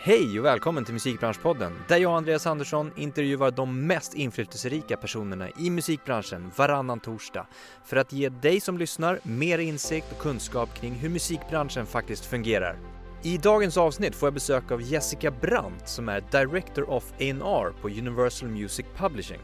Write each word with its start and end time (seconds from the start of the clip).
Hej 0.00 0.38
och 0.38 0.44
välkommen 0.44 0.84
till 0.84 0.94
Musikbranschpodden 0.94 1.72
där 1.88 1.96
jag 1.96 2.10
och 2.10 2.16
Andreas 2.16 2.46
Andersson 2.46 2.92
intervjuar 2.96 3.50
de 3.50 3.86
mest 3.86 4.14
inflytelserika 4.14 4.96
personerna 4.96 5.48
i 5.58 5.70
musikbranschen 5.70 6.50
varannan 6.56 7.00
torsdag 7.00 7.46
för 7.84 7.96
att 7.96 8.12
ge 8.12 8.28
dig 8.28 8.60
som 8.60 8.78
lyssnar 8.78 9.18
mer 9.22 9.58
insikt 9.58 10.12
och 10.12 10.18
kunskap 10.18 10.74
kring 10.74 10.94
hur 10.94 11.08
musikbranschen 11.08 11.86
faktiskt 11.86 12.24
fungerar. 12.24 12.78
I 13.22 13.38
dagens 13.38 13.76
avsnitt 13.76 14.14
får 14.14 14.26
jag 14.26 14.34
besök 14.34 14.70
av 14.70 14.82
Jessica 14.82 15.30
Brandt 15.30 15.88
som 15.88 16.08
är 16.08 16.20
Director 16.20 16.90
of 16.90 17.12
A&R 17.12 17.72
på 17.80 17.88
Universal 17.88 18.48
Music 18.48 18.86
Publishing. 18.96 19.40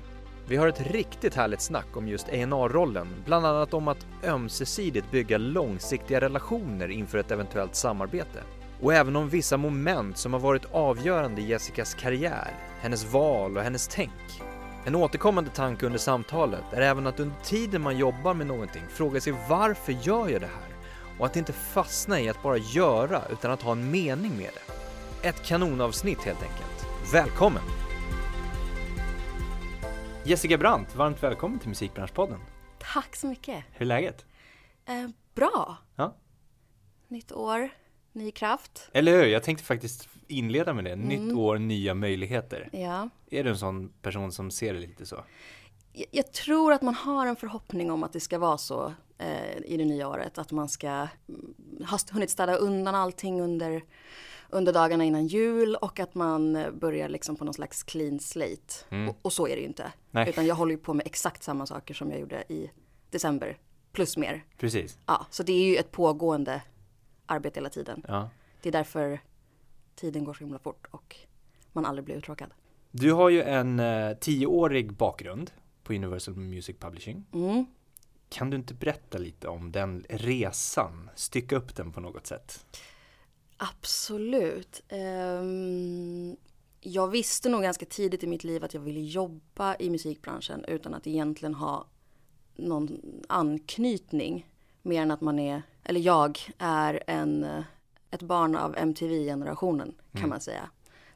Vi 0.48 0.56
har 0.56 0.68
ett 0.68 0.92
riktigt 0.92 1.34
härligt 1.34 1.60
snack 1.60 1.96
om 1.96 2.08
just 2.08 2.28
A&R-rollen, 2.28 3.08
bland 3.24 3.46
annat 3.46 3.74
om 3.74 3.88
att 3.88 4.06
ömsesidigt 4.24 5.10
bygga 5.10 5.38
långsiktiga 5.38 6.20
relationer 6.20 6.88
inför 6.88 7.18
ett 7.18 7.30
eventuellt 7.30 7.74
samarbete. 7.74 8.42
Och 8.84 8.94
även 8.94 9.16
om 9.16 9.28
vissa 9.28 9.56
moment 9.56 10.18
som 10.18 10.32
har 10.32 10.40
varit 10.40 10.64
avgörande 10.64 11.40
i 11.40 11.46
Jessicas 11.46 11.94
karriär, 11.94 12.54
hennes 12.80 13.12
val 13.12 13.56
och 13.56 13.62
hennes 13.62 13.88
tänk. 13.88 14.42
En 14.84 14.94
återkommande 14.94 15.50
tanke 15.50 15.86
under 15.86 15.98
samtalet 15.98 16.72
är 16.72 16.80
även 16.80 17.06
att 17.06 17.20
under 17.20 17.36
tiden 17.42 17.82
man 17.82 17.98
jobbar 17.98 18.34
med 18.34 18.46
någonting 18.46 18.82
fråga 18.88 19.20
sig 19.20 19.34
varför 19.48 19.92
gör 19.92 20.28
jag 20.28 20.40
det 20.40 20.46
här? 20.46 20.76
Och 21.18 21.26
att 21.26 21.36
inte 21.36 21.52
fastna 21.52 22.20
i 22.20 22.28
att 22.28 22.42
bara 22.42 22.56
göra 22.56 23.22
utan 23.32 23.50
att 23.50 23.62
ha 23.62 23.72
en 23.72 23.90
mening 23.90 24.36
med 24.36 24.50
det. 24.54 25.28
Ett 25.28 25.42
kanonavsnitt 25.42 26.22
helt 26.22 26.42
enkelt. 26.42 26.86
Välkommen! 27.12 27.62
Jessica 30.24 30.58
Brandt, 30.58 30.96
varmt 30.96 31.22
välkommen 31.22 31.58
till 31.58 31.68
Musikbranschpodden. 31.68 32.40
Tack 32.78 33.16
så 33.16 33.26
mycket. 33.26 33.64
Hur 33.72 33.82
är 33.82 33.88
läget? 33.88 34.24
Eh, 34.86 35.08
bra. 35.34 35.76
Ja. 35.96 36.16
Nytt 37.08 37.32
år, 37.32 37.70
ny 38.14 38.30
kraft. 38.30 38.88
Eller 38.92 39.12
hur? 39.12 39.24
Jag 39.24 39.42
tänkte 39.42 39.64
faktiskt 39.64 40.08
inleda 40.28 40.74
med 40.74 40.84
det. 40.84 40.96
Nytt 40.96 41.18
Mm. 41.20 41.38
år, 41.38 41.58
nya 41.58 41.94
möjligheter. 41.94 42.68
Ja. 42.72 43.08
Är 43.30 43.44
du 43.44 43.50
en 43.50 43.58
sån 43.58 43.88
person 44.02 44.32
som 44.32 44.50
ser 44.50 44.74
det 44.74 44.80
lite 44.80 45.06
så? 45.06 45.24
Jag, 45.92 46.06
jag 46.10 46.32
tror 46.32 46.72
att 46.72 46.82
man 46.82 46.94
har 46.94 47.26
en 47.26 47.36
förhoppning 47.36 47.90
om 47.90 48.02
att 48.02 48.12
det 48.12 48.20
ska 48.20 48.38
vara 48.38 48.58
så 48.58 48.92
eh, 49.18 49.56
i 49.64 49.76
det 49.76 49.84
nya 49.84 50.08
året. 50.08 50.38
Att 50.38 50.52
man 50.52 50.68
ska 50.68 50.88
mm, 50.88 51.08
ha 51.90 51.98
hunnit 52.12 52.30
städa 52.30 52.54
undan 52.56 52.94
allting 52.94 53.40
under, 53.40 53.82
under 54.50 54.72
dagarna 54.72 55.04
innan 55.04 55.26
jul 55.26 55.74
och 55.76 56.00
att 56.00 56.14
man 56.14 56.66
börjar 56.80 57.08
liksom 57.08 57.36
på 57.36 57.44
någon 57.44 57.54
slags 57.54 57.82
clean 57.82 58.20
slate. 58.20 58.74
Mm. 58.90 59.08
Och, 59.08 59.16
och 59.22 59.32
så 59.32 59.48
är 59.48 59.54
det 59.56 59.60
ju 59.60 59.66
inte. 59.66 59.92
Nej. 60.10 60.28
Utan 60.28 60.46
jag 60.46 60.54
håller 60.54 60.72
ju 60.72 60.78
på 60.78 60.94
med 60.94 61.06
exakt 61.06 61.42
samma 61.42 61.66
saker 61.66 61.94
som 61.94 62.10
jag 62.10 62.20
gjorde 62.20 62.44
i 62.48 62.70
december. 63.10 63.58
Plus 63.92 64.16
mer. 64.16 64.44
Precis. 64.58 64.98
Ja, 65.06 65.26
så 65.30 65.42
det 65.42 65.52
är 65.52 65.64
ju 65.64 65.76
ett 65.76 65.90
pågående 65.92 66.62
arbete 67.26 67.60
hela 67.60 67.70
tiden. 67.70 68.04
Ja. 68.08 68.30
Det 68.62 68.68
är 68.68 68.72
därför 68.72 69.20
tiden 69.94 70.24
går 70.24 70.34
så 70.34 70.44
himla 70.44 70.58
fort 70.58 70.86
och 70.90 71.16
man 71.72 71.84
aldrig 71.84 72.04
blir 72.04 72.16
uttråkad. 72.16 72.50
Du 72.90 73.12
har 73.12 73.28
ju 73.28 73.42
en 73.42 73.80
eh, 73.80 74.16
tioårig 74.16 74.92
bakgrund 74.92 75.50
på 75.82 75.92
Universal 75.92 76.36
Music 76.36 76.76
Publishing. 76.78 77.24
Mm. 77.32 77.66
Kan 78.28 78.50
du 78.50 78.56
inte 78.56 78.74
berätta 78.74 79.18
lite 79.18 79.48
om 79.48 79.72
den 79.72 80.04
resan? 80.08 81.10
Stycka 81.14 81.56
upp 81.56 81.76
den 81.76 81.92
på 81.92 82.00
något 82.00 82.26
sätt. 82.26 82.66
Absolut. 83.56 84.82
Ehm, 84.88 86.36
jag 86.80 87.08
visste 87.08 87.48
nog 87.48 87.62
ganska 87.62 87.86
tidigt 87.86 88.24
i 88.24 88.26
mitt 88.26 88.44
liv 88.44 88.64
att 88.64 88.74
jag 88.74 88.80
ville 88.80 89.00
jobba 89.00 89.76
i 89.76 89.90
musikbranschen 89.90 90.64
utan 90.68 90.94
att 90.94 91.06
egentligen 91.06 91.54
ha 91.54 91.86
någon 92.56 93.00
anknytning. 93.28 94.50
Mer 94.82 95.02
än 95.02 95.10
att 95.10 95.20
man 95.20 95.38
är, 95.38 95.62
eller 95.84 96.00
jag 96.00 96.38
är 96.58 97.02
en, 97.06 97.44
eh, 97.44 97.62
ett 98.10 98.22
barn 98.22 98.56
av 98.56 98.76
MTV-generationen 98.76 99.94
kan 100.12 100.18
Mm. 100.18 100.30
man 100.30 100.40
säga. 100.40 100.70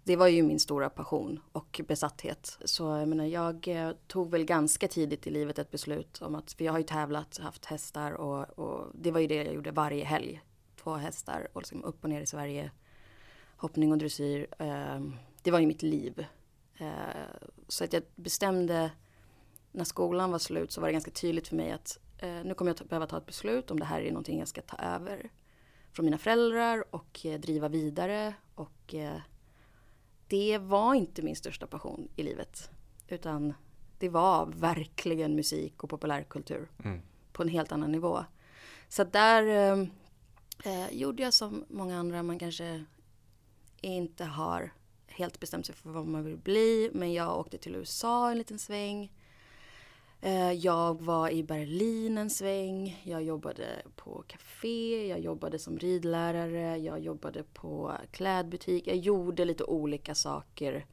Det 0.05 0.17
var 0.17 0.27
ju 0.29 0.43
min 0.43 0.61
stora 0.61 0.91
passion 0.91 1.41
och 1.53 1.81
besatthet. 1.89 2.59
Så 2.65 2.83
jag 2.83 3.09
menar, 3.09 3.25
jag 3.25 3.69
eh, 3.69 3.91
tog 4.07 4.31
väl 4.31 4.45
ganska 4.45 4.89
tidigt 4.89 5.27
i 5.27 5.31
livet 5.31 5.59
ett 5.59 5.71
beslut 5.71 6.23
om 6.23 6.35
att, 6.35 6.53
för 6.53 6.65
jag 6.65 6.73
har 6.73 6.79
ju 6.79 6.85
tävlat, 6.85 7.39
haft 7.39 7.65
hästar 7.65 8.13
och, 8.13 8.59
och 8.59 8.87
det 8.95 9.11
var 9.11 9.21
ju 9.21 9.27
det 9.27 9.35
jag 9.35 9.55
gjorde 9.55 9.71
varje 9.71 10.05
helg. 10.05 10.41
Två 10.83 10.95
hästar 10.95 11.49
och 11.53 11.61
liksom 11.61 11.85
upp 11.85 12.05
och 12.05 12.11
ner 12.11 12.21
i 12.21 12.27
Sverige. 12.27 12.71
Hoppning 13.57 13.93
och 13.93 13.99
dressyr. 13.99 14.47
Eh, 14.59 15.01
det 15.43 15.51
var 15.51 15.59
ju 15.59 15.67
mitt 15.67 15.83
liv. 15.83 16.27
Eh, 16.79 16.89
så 17.69 17.85
att 17.85 17.93
jag 17.93 18.03
bestämde, 18.15 18.91
när 19.73 19.85
skolan 19.85 20.31
var 20.31 20.39
slut 20.39 20.73
så 20.73 20.81
var 20.81 20.89
det 20.89 20.93
ganska 20.93 21.11
tydligt 21.11 21.49
för 21.49 21.57
mig 21.57 21.71
att 21.73 21.99
nu 22.23 22.55
kommer 22.55 22.75
jag 22.79 22.89
behöva 22.89 23.07
ta 23.07 23.19
ett 23.19 23.27
beslut 23.27 23.71
om 23.71 23.79
det 23.81 23.85
här 23.87 24.01
är 24.01 24.11
någonting 24.11 24.39
jag 24.39 24.49
ska 24.49 24.63
ta 24.63 24.77
över 24.77 25.31
från 25.93 26.05
mina 26.05 26.19
föräldrar 26.19 26.85
och 26.95 27.27
eh, 27.27 27.41
driva 27.41 27.69
vidare. 27.69 28.35
Och 28.55 28.95
eh, 28.95 29.21
det 30.29 30.59
var 30.59 30.95
inte 30.95 31.23
min 31.23 31.37
största 31.37 31.67
passion 31.67 32.09
i 32.17 32.23
livet. 32.23 32.71
Utan 33.09 33.55
det 33.99 34.09
var 34.09 34.47
verkligen 34.47 35.37
musik 35.37 35.83
och 35.85 35.91
populärkultur 35.91 36.69
Mm. 36.85 37.01
på 37.33 37.43
en 37.43 37.49
helt 37.49 37.73
annan 37.73 37.93
nivå. 37.93 38.25
Så 38.89 39.05
där 39.05 39.43
eh, 39.47 39.87
eh, 40.65 40.93
gjorde 40.93 41.23
jag 41.23 41.35
som 41.35 41.65
många 41.69 41.99
andra, 41.99 42.23
man 42.23 42.39
kanske 42.39 42.85
inte 43.81 44.25
har 44.25 44.73
helt 45.07 45.41
bestämt 45.41 45.67
sig 45.67 45.75
för 45.75 45.91
vad 45.91 46.07
man 46.07 46.25
vill 46.25 46.37
bli. 46.37 46.91
Men 46.95 47.13
jag 47.13 47.39
åkte 47.39 47.59
till 47.59 47.75
USA 47.75 48.31
en 48.31 48.39
liten 48.39 48.59
sväng. 48.59 49.13
Eh, 50.21 50.53
jag 50.53 51.03
var 51.03 51.31
i 51.31 51.43
Berlin 51.43 52.19
en 52.19 52.31
sväng. 52.31 53.03
Jag 53.05 53.23
jobbade 53.23 53.83
på 53.97 54.25
café, 54.27 55.09
jag 55.09 55.21
jobbade 55.21 55.59
som 55.59 55.79
ridlärare, 55.79 56.77
jag 56.77 57.01
jobbade 57.01 57.43
på 57.43 57.93
klädbutik. 58.11 58.87
Jag 58.87 58.97
gjorde 58.97 59.45
lite 59.45 59.65
olika 59.65 60.15
saker 60.15 60.87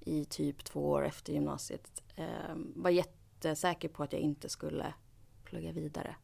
i 0.00 0.24
typ 0.24 0.64
två 0.64 0.90
år 0.90 1.06
efter 1.06 1.32
gymnasiet. 1.32 2.02
Ehm, 2.16 2.72
var 2.76 2.90
jättesäker 2.90 3.88
på 3.88 4.02
att 4.02 4.12
jag 4.12 4.22
inte 4.22 4.48
skulle 4.48 4.94
plugga 5.44 5.72
vidare. 5.72 6.16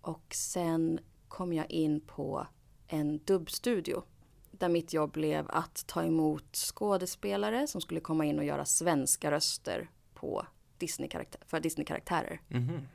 Och 0.00 0.34
sen 0.34 1.00
kom 1.28 1.52
jag 1.52 1.70
in 1.70 2.00
på 2.00 2.46
en 2.86 3.18
dubbstudio. 3.24 4.02
Där 4.50 4.68
mitt 4.68 4.92
jobb 4.92 5.12
blev 5.12 5.46
att 5.48 5.86
ta 5.86 6.04
emot 6.04 6.56
skådespelare 6.56 7.66
som 7.66 7.80
skulle 7.80 8.00
komma 8.00 8.24
in 8.24 8.38
och 8.38 8.44
göra 8.44 8.64
svenska 8.64 9.30
röster 9.30 9.90
på 10.14 10.46
Disney 10.82 11.08
för 11.46 11.60
Disney-karaktärer. 11.60 12.40
Mhm. 12.48 12.88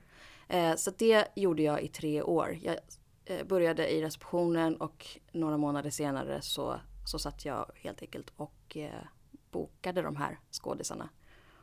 Eh, 0.48 0.75
så 0.75 0.92
det 0.92 1.28
gjorde 1.36 1.64
jag 1.64 1.81
i 1.81 1.88
tre 1.88 2.22
år. 2.22 2.58
Jag 2.62 2.78
eh, 3.25 3.46
började 3.46 3.90
i 3.94 4.02
receptionen 4.02 4.75
och 4.75 5.08
några 5.31 5.58
månader 5.58 5.90
senare 5.90 6.42
så, 6.42 6.80
så 7.06 7.20
satt 7.20 7.46
jag 7.46 7.72
helt 7.75 8.02
enkelt 8.02 8.34
och 8.36 8.78
eh, 8.78 8.92
bokade 9.52 10.02
de 10.02 10.16
här 10.16 10.40
skådisarna. 10.52 11.09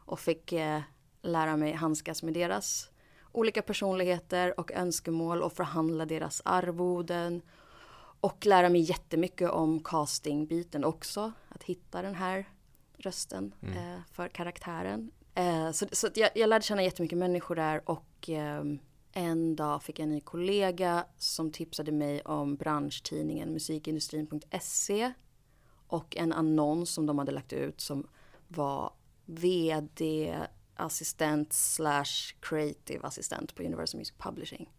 Och 0.07 0.21
fick 0.21 0.53
eh, 0.53 0.81
lära 1.23 1.57
mig 1.57 1.73
handskas 1.73 2.23
med 2.23 2.35
deras 2.35 2.91
olika 3.33 3.62
personligheter 3.62 4.61
och 4.61 4.73
önskemål 4.73 5.43
och 5.43 5.53
förhandla 5.53 6.06
deras 6.06 6.43
arvoden. 6.45 7.43
Och 8.21 8.47
lära 8.47 8.69
mig 8.69 8.81
jättemycket 8.81 9.51
om 9.51 9.81
castingbiten 9.83 10.85
också. 10.85 11.33
Att 11.49 11.62
hitta 11.62 12.03
den 12.03 12.15
här 12.15 12.49
rösten 12.97 13.55
Mm. 13.62 13.77
eh, 13.77 14.01
för 14.12 14.29
karaktären. 14.29 15.11
Eh, 15.34 15.71
så 15.71 15.87
så 15.93 16.06
att 16.06 16.17
jag, 16.17 16.31
jag 16.34 16.49
lärde 16.49 16.65
känna 16.65 16.83
jättemycket 16.83 17.19
människor 17.19 17.55
där 17.55 17.91
och 17.91 18.31
eh, 18.31 18.65
en 19.12 19.56
dag 19.56 19.83
fick 19.83 19.99
jag 19.99 20.05
en 20.05 20.11
ny 20.11 20.21
kollega 20.21 21.05
som 21.19 21.50
tipsade 21.50 21.93
mig 21.93 22.21
om 22.21 22.56
branschtidningen 22.56 23.53
musikindustrin.se 23.53 25.12
och 25.87 26.17
en 26.17 26.33
annons 26.33 26.91
som 26.91 27.06
de 27.06 27.19
hade 27.19 27.33
lagt 27.33 27.53
ut 27.53 27.81
som 27.81 28.06
var 28.49 28.93
vd 29.25 30.34
assistent 30.77 31.53
slash 31.53 32.34
creative 32.41 33.06
assistent 33.06 33.55
på 33.55 33.62
Universal 33.62 33.99
Music 33.99 34.15
Publishing. 34.19 34.71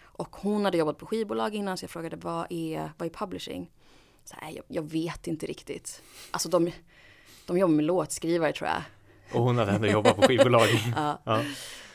Och 0.00 0.36
hon 0.36 0.64
hade 0.64 0.78
jobbat 0.78 0.98
på 0.98 1.06
skivbolag 1.06 1.54
innan 1.54 1.78
så 1.78 1.84
jag 1.84 1.90
frågade 1.90 2.16
vad 2.16 2.46
är, 2.50 2.90
vad 2.98 3.06
är 3.06 3.10
publishing? 3.10 3.70
Så 4.24 4.36
här, 4.36 4.50
jag, 4.50 4.64
jag 4.68 4.82
vet 4.82 5.26
inte 5.26 5.46
riktigt. 5.46 6.02
Alltså 6.30 6.48
de, 6.48 6.70
de 7.46 7.58
jobbar 7.58 7.74
med 7.74 7.84
låtskrivare 7.84 8.52
tror 8.52 8.68
jag. 8.68 8.82
Och 9.34 9.42
hon 9.42 9.58
hade 9.58 9.72
ändå 9.72 9.88
jobbat 9.88 10.16
på 10.16 10.22
skivbolag. 10.22 10.68
Ja. 10.96 11.18
ja. 11.24 11.42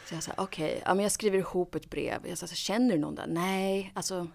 Så 0.05 0.15
jag 0.15 0.23
sa 0.23 0.31
okej, 0.37 0.81
ja, 0.85 0.93
men 0.93 1.03
jag 1.03 1.11
skriver 1.11 1.37
ihop 1.37 1.75
ett 1.75 1.89
brev. 1.89 2.27
Jag 2.27 2.37
sa, 2.37 2.47
så, 2.47 2.55
känner 2.55 2.95
du 2.95 3.01
någon 3.01 3.15
där? 3.15 3.27
Nej, 3.27 3.91
alltså 3.95 4.27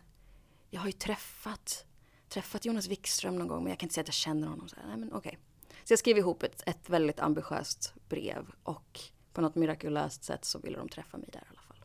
jag 0.71 0.81
har 0.81 0.87
ju 0.87 0.93
träffat, 0.93 1.85
träffat 2.29 2.65
Jonas 2.65 2.89
Wikström 2.89 3.37
någon 3.39 3.49
gång 3.49 3.63
men 3.63 3.71
jag 3.71 3.79
kan 3.79 3.85
inte 3.87 3.95
säga 3.95 4.03
att 4.03 4.09
jag 4.09 4.15
känner 4.15 4.47
honom. 4.49 4.69
Så, 4.69 4.77
här, 4.77 4.87
Nej, 4.89 4.97
men 4.97 5.13
okej. 5.13 5.39
så 5.85 5.93
jag 5.93 5.99
skrev 5.99 6.19
ihop 6.19 6.43
ett, 6.43 6.63
ett 6.67 6.91
väldigt 6.91 7.21
ambitiöst 7.21 7.95
brev 8.09 8.47
och 8.63 9.01
på 9.33 9.41
något 9.41 9.55
mirakulöst 9.55 10.25
sätt 10.25 10.45
så 10.45 10.59
ville 10.59 10.79
de 10.79 10.89
träffa 10.89 11.17
mig 11.19 11.29
där 11.33 11.39
i 11.41 11.45
alla 11.51 11.61
fall. 11.61 11.85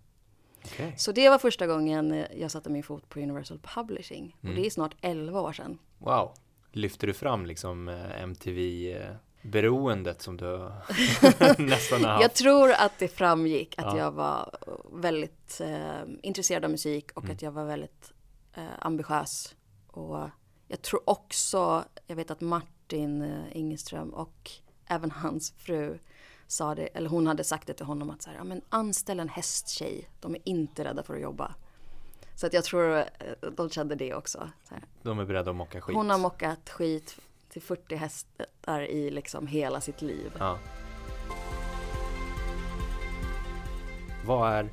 Okej. 0.66 0.94
Så 0.98 1.12
det 1.12 1.30
var 1.30 1.38
första 1.38 1.68
gången 1.68 2.12
eh, 2.12 2.26
jag 2.38 2.52
satte 2.52 2.70
min 2.70 2.84
fot 2.84 3.10
på 3.10 3.20
Universal 3.20 3.60
Publishing. 3.60 4.36
Och 4.40 4.46
Mm. 4.46 4.56
det 4.62 4.66
är 4.66 4.70
snart 4.70 4.96
11 5.02 5.42
år 5.42 5.54
sedan. 5.54 5.80
Wow. 5.98 6.34
Lyfter 6.72 7.08
du 7.08 7.14
fram 7.14 7.46
liksom 7.46 7.88
eh, 7.88 8.24
MTV-beroendet 9.44 10.22
som 10.22 10.38
du 10.38 10.72
nästan 11.58 12.04
har 12.04 12.12
haft? 12.12 12.22
Jag 12.22 12.34
tror 12.34 12.72
att 12.72 13.00
det 13.00 13.08
framgick 13.08 13.76
att 13.80 13.86
Ja. 13.86 13.98
jag 13.98 14.12
var 14.12 14.58
väldigt 14.94 15.62
eh, 15.62 16.02
intresserad 16.24 16.66
av 16.66 16.72
musik 16.72 17.12
och 17.14 17.24
Mm. 17.24 17.36
att 17.36 17.42
jag 17.42 17.52
var 17.52 17.66
väldigt 17.66 18.12
eh, 18.54 18.64
ambitiös. 18.80 19.56
Och 19.88 20.30
jag 20.68 20.82
tror 20.82 21.10
också 21.10 21.84
jag 22.08 22.16
vet 22.16 22.32
att 22.32 22.42
Martin 22.42 23.22
eh, 23.22 23.58
Ingeström 23.58 24.10
och 24.14 24.52
även 24.86 25.12
hans 25.12 25.52
fru 25.58 26.00
sa 26.48 26.76
det, 26.76 26.88
eller 26.88 27.10
hon 27.10 27.28
hade 27.28 27.44
sagt 27.44 27.68
det 27.68 27.74
till 27.74 27.86
honom 27.86 28.10
att 28.10 28.22
så 28.22 28.30
här, 28.30 28.38
ja, 28.38 28.44
men 28.44 28.62
anställ 28.70 29.20
en 29.20 29.30
hästtjej, 29.30 30.10
de 30.22 30.36
är 30.36 30.42
inte 30.44 30.84
rädda 30.84 31.04
för 31.04 31.14
att 31.16 31.22
jobba. 31.22 31.56
Så 32.36 32.48
att 32.48 32.54
jag 32.54 32.64
tror 32.64 32.98
eh, 32.98 33.04
de 33.58 33.70
kände 33.70 33.96
det 33.96 34.14
också. 34.14 34.50
De 35.02 35.20
är 35.20 35.26
beredda 35.26 35.50
att 35.52 35.56
mocka 35.58 35.82
skit. 35.82 35.96
Hon 35.96 36.10
har 36.10 36.18
mockat 36.18 36.70
skit 36.70 37.18
till 37.50 37.62
40 37.62 37.96
hästar 37.96 38.82
i 38.82 39.12
liksom 39.12 39.48
hela 39.48 39.82
sitt 39.82 40.02
liv. 40.02 40.32
Ja. 40.40 40.60
Vad 44.26 44.52
är 44.52 44.70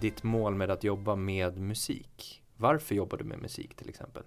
ditt 0.00 0.22
mål 0.22 0.54
med 0.54 0.70
att 0.70 0.84
jobba 0.84 1.16
med 1.16 1.58
musik? 1.58 2.42
Varför 2.56 2.94
jobbar 2.94 3.18
du 3.18 3.24
med 3.24 3.38
musik 3.38 3.74
till 3.74 3.88
exempel? 3.88 4.22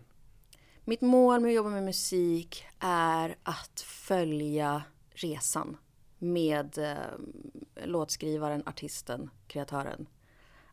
Mitt 0.86 1.02
mål 1.02 1.40
med 1.40 1.50
att 1.50 1.56
jobba 1.56 1.70
med 1.70 1.84
musik 1.84 2.66
är 2.80 3.36
att 3.44 3.82
följa 3.82 4.84
resan 5.10 5.78
med 6.18 6.78
eh, 6.78 7.86
låtskrivaren, 7.86 8.64
artisten, 8.66 9.30
kreatören. 9.48 10.08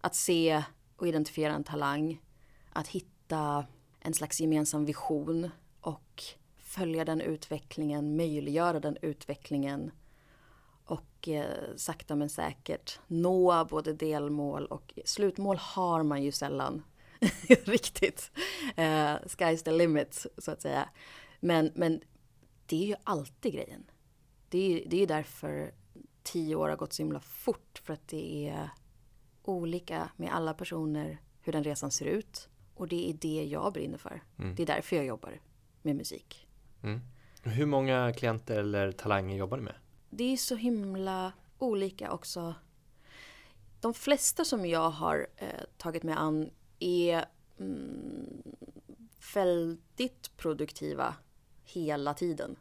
Att 0.01 0.15
se 0.15 0.63
och 0.97 1.09
identifiera 1.09 1.53
en 1.53 1.65
talang, 1.65 2.23
att 2.73 2.89
hitta 2.89 3.67
en 4.01 4.15
slags 4.15 4.41
gemensam 4.41 4.85
vision 4.85 5.51
och 5.81 6.23
följa 6.69 7.05
den 7.05 7.21
utvecklingen, 7.21 8.17
möjliggöra 8.17 8.81
den 8.81 8.97
utvecklingen 9.03 9.91
och 10.85 11.29
eh, 11.29 11.77
sakta 11.77 12.17
men 12.17 12.29
säkert 12.29 13.01
nå 13.07 13.65
både 13.65 13.93
delmål 13.93 14.67
och 14.67 14.99
slutmål 15.05 15.57
har 15.57 16.03
man 16.03 16.23
ju 16.23 16.33
sällan 16.33 16.83
riktigt. 17.49 18.31
Eh, 18.77 19.15
sky's 19.15 19.65
the 19.65 19.73
limit 19.73 20.27
så 20.39 20.51
att 20.51 20.63
säga. 20.63 20.89
Men, 21.41 21.73
men 21.75 22.01
det 22.67 22.83
är 22.83 22.87
ju 22.87 22.97
alltid 23.05 23.53
grejen. 23.53 23.91
Det 24.49 24.59
är, 24.59 24.89
det 24.89 25.03
är 25.03 25.07
därför 25.07 25.73
tio 26.23 26.57
år 26.57 26.69
har 26.69 26.77
gått 26.77 26.93
så 26.93 27.03
himla 27.03 27.21
fort 27.21 27.83
för 27.85 27.93
att 27.93 28.09
det 28.09 28.49
är 28.49 28.71
olika 29.43 30.11
med 30.17 30.35
alla 30.35 30.55
personer 30.55 31.19
hur 31.41 31.53
den 31.53 31.65
resan 31.65 31.91
ser 31.91 32.07
ut. 32.07 32.49
Och 32.75 32.89
det 32.89 33.11
är 33.11 33.15
det 33.15 33.45
jag 33.45 33.73
brinner 33.73 33.99
för. 33.99 34.23
Mm. 34.39 34.55
Det 34.55 34.63
är 34.63 34.67
därför 34.67 34.97
jag 34.97 35.05
jobbar 35.05 35.41
med 35.83 35.97
musik. 35.97 36.48
Mm. 36.83 37.01
Hur 37.43 37.67
många 37.67 38.13
klienter 38.13 38.59
eller 38.59 38.93
talanger 38.93 39.37
jobbar 39.37 39.57
du 39.57 39.63
med? 39.63 39.75
Det 40.11 40.33
är 40.33 40.37
så 40.37 40.57
himla 40.57 41.33
olika 41.59 42.13
också. 42.13 42.55
De 43.81 43.95
flesta 43.95 44.45
som 44.45 44.67
jag 44.67 44.91
har 44.91 45.27
eh, 45.37 45.49
tagit 45.77 46.03
mig 46.03 46.15
an 46.15 46.51
är 46.79 47.25
mm, 47.59 48.43
väldigt 49.35 50.37
produktiva 50.37 51.15
hela 51.65 52.15
tiden. 52.15 52.57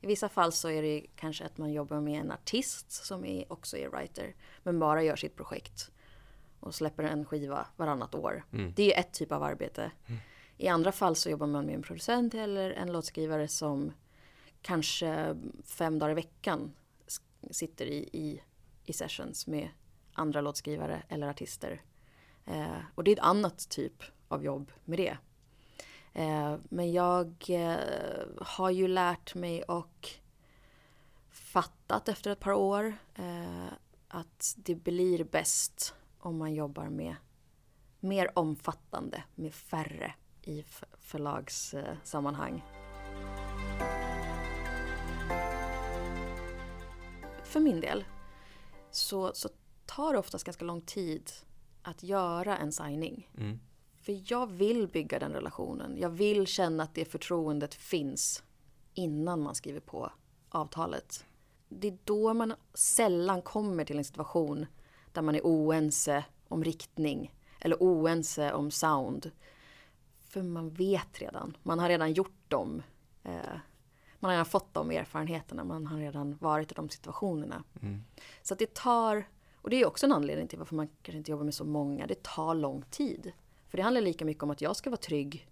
I 0.00 0.06
vissa 0.06 0.28
fall 0.28 0.52
så 0.52 0.70
är 0.70 0.82
det 0.82 1.06
kanske 1.16 1.44
att 1.44 1.58
man 1.58 1.72
jobbar 1.72 2.00
med 2.00 2.20
en 2.20 2.32
artist 2.32 2.92
som 2.92 3.24
är, 3.24 3.52
också 3.52 3.76
är 3.76 3.88
writer, 3.88 4.34
men 4.62 4.78
bara 4.78 5.02
gör 5.02 5.16
sitt 5.16 5.36
projekt 5.36 5.90
och 6.60 6.74
släpper 6.74 7.02
en 7.02 7.24
skiva 7.24 7.66
varannat 7.76 8.14
år. 8.14 8.44
Mm. 8.52 8.72
Det 8.76 8.94
är 8.94 9.00
ett 9.00 9.12
typ 9.12 9.32
av 9.32 9.42
arbete. 9.42 9.90
I 10.58 10.68
andra 10.68 10.92
fall 10.92 11.16
så 11.16 11.30
jobbar 11.30 11.46
man 11.46 11.66
med 11.66 11.74
en 11.74 11.82
producent 11.82 12.34
eller 12.34 12.70
en 12.70 12.92
låtskrivare 12.92 13.48
som 13.48 13.92
kanske 14.62 15.36
fem 15.64 15.98
dagar 15.98 16.12
i 16.12 16.14
veckan 16.14 16.72
sitter 17.50 17.86
i, 17.86 18.08
i, 18.12 18.42
i 18.84 18.92
sessions 18.92 19.46
med 19.46 19.68
andra 20.12 20.40
låtskrivare 20.40 21.02
eller 21.08 21.28
artister. 21.28 21.82
Eh, 22.44 22.78
och 22.94 23.04
det 23.04 23.10
är 23.10 23.16
ett 23.16 23.22
annat 23.22 23.68
typ 23.68 24.02
av 24.28 24.44
jobb 24.44 24.72
med 24.84 24.98
det. 24.98 25.16
Eh, 26.12 26.56
men 26.68 26.92
jag 26.92 27.34
eh, 27.48 27.76
har 28.40 28.70
ju 28.70 28.88
lärt 28.88 29.34
mig 29.34 29.62
och 29.62 30.10
fattat 31.30 32.08
efter 32.08 32.30
ett 32.30 32.40
par 32.40 32.52
år 32.52 32.96
eh, 33.14 33.66
att 34.08 34.54
det 34.56 34.74
blir 34.74 35.24
bäst 35.24 35.94
om 36.18 36.38
man 36.38 36.54
jobbar 36.54 36.88
med 36.88 37.16
mer 38.00 38.38
omfattande, 38.38 39.24
med 39.34 39.54
färre 39.54 40.14
i 40.46 40.64
förlagssammanhang. 41.00 42.64
För 47.44 47.60
min 47.60 47.80
del 47.80 48.04
så, 48.90 49.30
så 49.34 49.48
tar 49.86 50.12
det 50.12 50.18
oftast 50.18 50.44
ganska 50.44 50.64
lång 50.64 50.80
tid 50.80 51.30
att 51.82 52.02
göra 52.02 52.58
en 52.58 52.72
signing. 52.72 53.30
Mm. 53.38 53.60
För 54.02 54.32
jag 54.32 54.46
vill 54.46 54.88
bygga 54.88 55.18
den 55.18 55.32
relationen. 55.32 55.96
Jag 55.98 56.10
vill 56.10 56.46
känna 56.46 56.82
att 56.82 56.94
det 56.94 57.04
förtroendet 57.04 57.74
finns 57.74 58.42
innan 58.94 59.42
man 59.42 59.54
skriver 59.54 59.80
på 59.80 60.12
avtalet. 60.48 61.24
Det 61.68 61.88
är 61.88 61.98
då 62.04 62.34
man 62.34 62.54
sällan 62.74 63.42
kommer 63.42 63.84
till 63.84 63.98
en 63.98 64.04
situation 64.04 64.66
där 65.12 65.22
man 65.22 65.34
är 65.34 65.40
oense 65.44 66.24
om 66.48 66.64
riktning 66.64 67.34
eller 67.60 67.76
oense 67.80 68.52
om 68.52 68.70
sound. 68.70 69.30
För 70.36 70.42
man 70.42 70.70
vet 70.70 71.20
redan. 71.20 71.56
Man 71.62 71.78
har 71.78 71.88
redan 71.88 72.12
gjort 72.12 72.50
dem. 72.50 72.82
Eh, 73.22 73.32
man 74.20 74.28
har 74.28 74.30
redan 74.30 74.46
fått 74.46 74.74
de 74.74 74.90
erfarenheterna. 74.90 75.64
Man 75.64 75.86
har 75.86 75.98
redan 75.98 76.36
varit 76.36 76.72
i 76.72 76.74
de 76.74 76.88
situationerna. 76.88 77.64
Mm. 77.82 78.02
Så 78.42 78.54
att 78.54 78.58
det 78.58 78.74
tar, 78.74 79.28
och 79.54 79.70
det 79.70 79.76
är 79.76 79.86
också 79.86 80.06
en 80.06 80.12
anledning 80.12 80.48
till 80.48 80.58
varför 80.58 80.74
man 80.74 80.88
kanske 81.02 81.18
inte 81.18 81.30
jobbar 81.30 81.44
med 81.44 81.54
så 81.54 81.64
många. 81.64 82.06
Det 82.06 82.22
tar 82.22 82.54
lång 82.54 82.82
tid. 82.90 83.32
För 83.68 83.76
det 83.76 83.82
handlar 83.82 84.00
lika 84.00 84.24
mycket 84.24 84.42
om 84.42 84.50
att 84.50 84.60
jag 84.60 84.76
ska 84.76 84.90
vara 84.90 85.00
trygg 85.00 85.48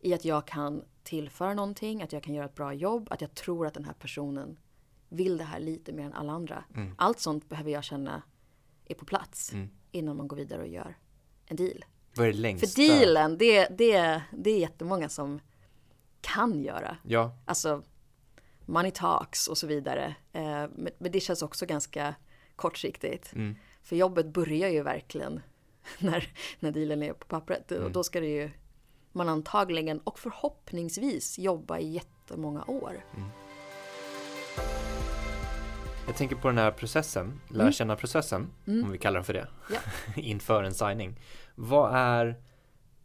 i 0.00 0.14
att 0.14 0.24
jag 0.24 0.46
kan 0.46 0.84
tillföra 1.02 1.54
någonting, 1.54 2.02
att 2.02 2.12
jag 2.12 2.22
kan 2.22 2.34
göra 2.34 2.46
ett 2.46 2.54
bra 2.54 2.72
jobb, 2.72 3.08
att 3.10 3.20
jag 3.20 3.34
tror 3.34 3.66
att 3.66 3.74
den 3.74 3.84
här 3.84 3.94
personen 3.94 4.56
vill 5.08 5.38
det 5.38 5.44
här 5.44 5.60
lite 5.60 5.92
mer 5.92 6.04
än 6.04 6.12
alla 6.12 6.32
andra. 6.32 6.64
Mm. 6.74 6.94
Allt 6.98 7.20
sånt 7.20 7.48
behöver 7.48 7.70
jag 7.70 7.84
känna 7.84 8.22
är 8.84 8.94
på 8.94 9.04
plats 9.04 9.52
Mm. 9.52 9.70
innan 9.90 10.16
man 10.16 10.28
går 10.28 10.36
vidare 10.36 10.62
och 10.62 10.68
gör 10.68 10.98
en 11.46 11.56
deal. 11.56 11.84
Vad 12.14 12.26
är 12.28 12.32
det 12.32 12.38
längsta? 12.38 12.66
För 12.66 12.88
dealen, 12.88 13.38
det, 13.38 13.68
det, 13.78 14.22
det 14.30 14.50
är 14.50 14.58
jättemånga 14.58 15.08
som 15.08 15.40
kan 16.20 16.62
göra. 16.62 16.96
Ja, 17.02 17.36
Alltså 17.44 17.82
money 18.66 18.90
talks 18.90 19.48
och 19.48 19.58
så 19.58 19.66
vidare. 19.66 20.14
Eh, 20.32 20.42
men, 20.42 20.90
men 20.98 21.12
det 21.12 21.20
känns 21.20 21.42
också 21.42 21.66
ganska 21.66 22.14
kortsiktigt. 22.56 23.32
mm. 23.32 23.56
För 23.82 23.96
jobbet 23.96 24.26
börjar 24.26 24.68
ju 24.68 24.82
verkligen 24.82 25.40
när, 25.98 26.28
när 26.60 26.70
dealen 26.70 27.02
är 27.02 27.12
på 27.12 27.26
pappret. 27.26 27.72
Mm. 27.72 27.84
Och 27.84 27.90
då 27.90 28.04
ska 28.04 28.20
det 28.20 28.26
ju 28.26 28.50
man 29.12 29.28
antagligen 29.28 29.98
och 29.98 30.18
förhoppningsvis 30.18 31.38
jobba 31.38 31.78
i 31.78 31.92
jättemånga 31.92 32.64
år. 32.64 33.04
Jag 36.06 36.16
tänker 36.16 36.36
på 36.36 36.48
den 36.48 36.58
här 36.58 36.70
processen, 36.70 37.40
lära 37.48 37.62
Mm. 37.62 37.72
känna 37.72 37.96
processen, 37.96 38.50
om 38.66 38.90
vi 38.90 38.98
kallar 38.98 39.14
den 39.14 39.24
för 39.24 39.32
det, 39.32 39.48
Ja. 39.70 39.78
inför 40.16 40.62
en 40.62 40.74
signing. 40.74 41.20
Vad 41.54 41.94
är, 41.94 42.40